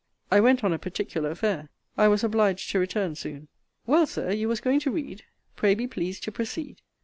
[0.31, 3.49] I went on a particular affair: I was obliged to return soon.
[3.85, 6.81] Well, Sir; you was going to read pray be pleased to proceed.